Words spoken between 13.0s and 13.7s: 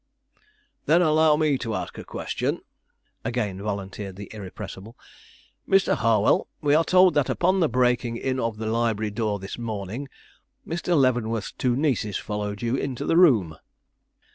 the room."